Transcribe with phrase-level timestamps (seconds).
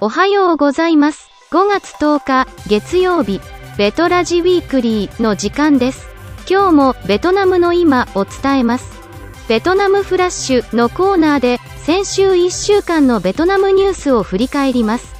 [0.00, 1.28] おはようございます。
[1.50, 3.42] 5月10日、月曜日、
[3.76, 6.08] ベトラジウィークリーの時間です。
[6.48, 8.90] 今日もベトナムの今を伝えます。
[9.50, 15.14] ベトナムフラッシュのコーナーで、先週1週間のベトナムニュースを振り返ります。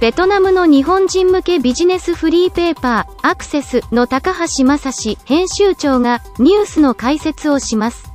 [0.00, 8.10] ベトナムの日本人向けビジネスフリーペーパー、アクセスの高橋正史編集長がニュースの解説をします。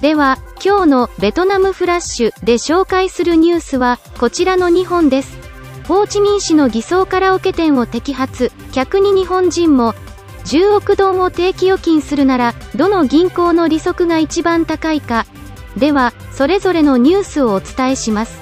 [0.00, 5.38] では、今日のベトナムフラッシュで紹介するニュースはこちらの2本です。
[5.88, 9.94] ホーチミン市の偽装カラオケ店を摘発、客に日本人も
[10.44, 15.24] 10億ドンを定期預金するならどの銀行の利息が一番高いか。
[15.78, 18.38] では、それぞれのニュースをお伝えします。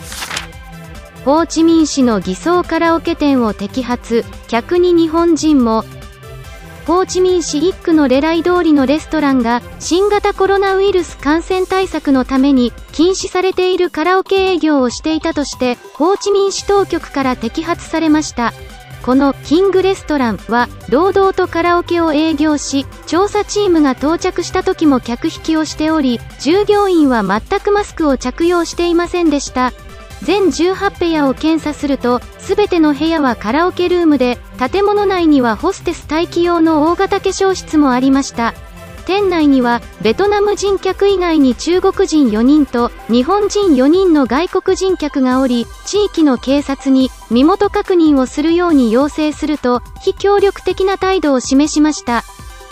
[1.25, 5.85] ホーチミン市の偽装カラオケ店を摘発、客に日本人も
[6.89, 18.55] ホーチミン市一区のレライ通りのレストランが新型コロナウイルス感染対策のために禁止されているカラオケ営業をしていたとしてホーチミン市当局から摘発されました。
[19.03, 29.73] このキングレストランは堂々とカラオケを営業し調査チームが到着した時も客引きをしており従業員は全くマスクを着用していませんでした。
[30.23, 38.55] 全18部屋を検査すると、すべての部屋はカラオケルームで、建物内にはホステス待機用の大型化粧室もありました。
[39.07, 52.23] 店内には、ベトナム人客以外に中国人4人と、日本人4人の外国人客がおり、地域の警察に、身元確認をするように要請すると、非協力的な態度を示しました。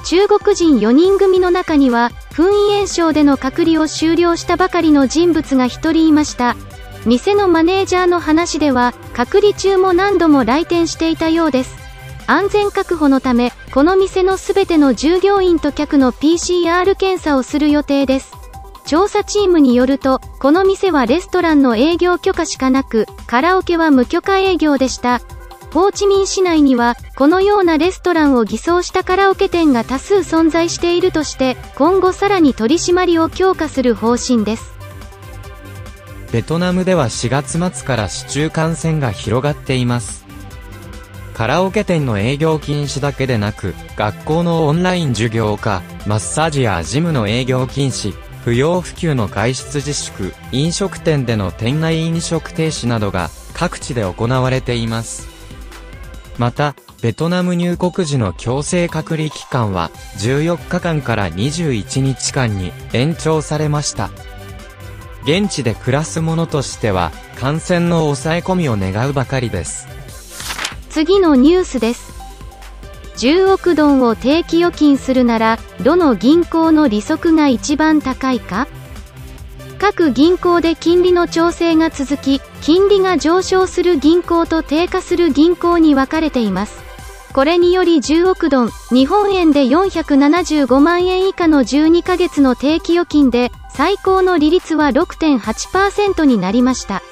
[0.05, 6.55] 中国人4人組の中には、噴炎症での隔離を終了したばかりの人物が1人いました。
[7.07, 11.77] 店のマネージャーの話では、隔離中も何度も来店していたようです。
[12.27, 18.33] 安全確保のため、この店のすべての従業員と客の PCR 検査をする予定です。
[18.87, 25.21] 調査チームによると、この店はレストランの営業許可しかなく、カラオケは無許可営業でした。
[25.73, 34.76] ホーチミン市内には、このようなレストランを偽装したカラオケ店が多数存在しているとして、今後さらに取り締まりを強化する方針です。
[36.33, 40.27] ベトナムでは4月末から市中感染が広がっています。
[41.35, 55.29] カラオケ店の営業禁止だけでなく、学校のオンライン授業か、マッサージやジムの営業禁止、不要不急の外出自粛、飲食店での店内飲食停止などが各地で行われています。
[56.39, 64.11] また、ベトナム入国時の強制隔離期間は14日間から21日間に延長されました。
[65.27, 69.89] 現地で暮らす者としては、感染の抑え込みを願うばかりです。
[70.89, 72.15] 次のニュースです。
[73.17, 78.69] 10億ドンを定期預金するなら、どの銀行の利息が一番高いか？
[79.79, 86.86] 各銀行で金利の調整が続き、金利が上昇する銀行と低下する銀行に分かれています。
[87.37, 97.03] これにより10億ドン、日本円で475万円以下の12ヶ月の定期預金で、最高の利率は6.8%になりました。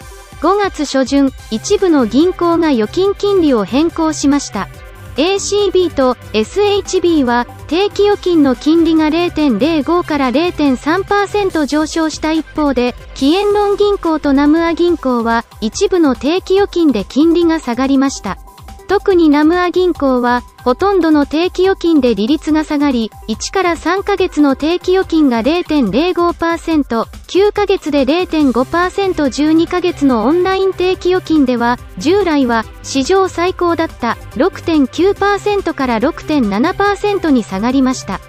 [0.41, 4.69] 5月初旬、一部の銀行が預金金利を変更しました。
[5.17, 18.39] ACB と SHB は定期預金の金利が0.05から0.3%上昇した一方で、キエンロン銀行とナムア銀行は一部の定期預金で金利が下がりました。
[18.87, 38.21] 特にナムア銀行は、ほとんどの定期預金で利率が下がり、1から3ヶ月の定期預金が0.05%、9ヶ月で0.5%、12ヶ月のオンライン定期預金では、従来は史上最高だった6.9%から6.7%に下がりました。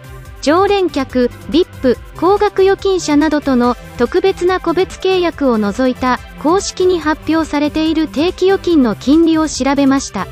[0.41, 10.27] 常連客、VIP、高額預金者などとの特別な個別契約を除いた公式に発表されている定期預金の金利を調べました。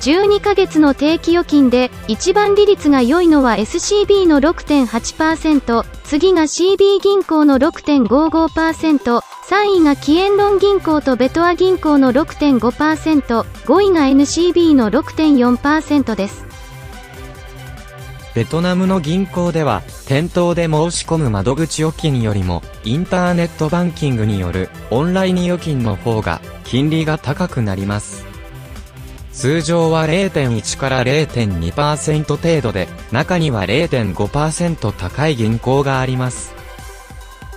[0.00, 16.46] 12ヶ月の定期預金で一番利率が良いのは SCB の6.8%、次が CB 銀行の6.55%、3位がキエンロン銀行とベトア銀行の6.5%、5位が NCB の6.4%です。
[18.34, 28.35] ベトナムの銀行では、店頭で申し込む窓口預金よりも、インターネットバンキングによるオンライン預金の方が、金利が高くなります。
[29.36, 36.54] 通常は0.1から0.2%程度で、中には0.5%高い銀行があります。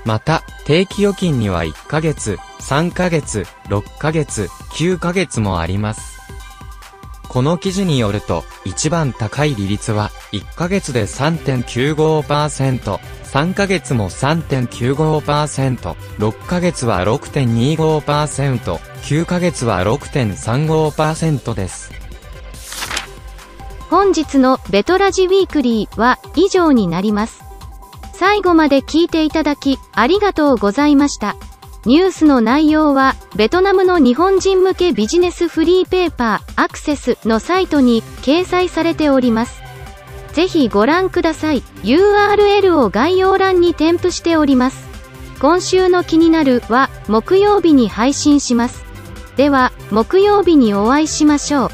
[0.03, 6.19] また、定期預金には1ヶ月、3ヶ月、6ヶ月、9ヶ月もあります。
[7.29, 21.91] この記事によると、一番高い利率は、1ヶ月で3.95%、3ヶ月も3.95%、6ヶ月は6.25%、9ヶ月は6.35%です。
[23.89, 27.43] 本日のベトラジウィークリーは以上になります。
[28.13, 31.35] 最後まで聞いていただき、ありがとうございました。
[31.85, 39.61] ニュースの内容は、ベトナムの日本人向けビジネスフリーペーパー、アクセスのサイトに掲載されております。
[40.33, 41.63] ぜひご覧ください。
[41.83, 44.89] URL を概要欄に添付しております。
[45.39, 48.83] 今週の気になるは、木曜日に配信します。
[49.37, 51.69] では、木曜日にお会いしましょう。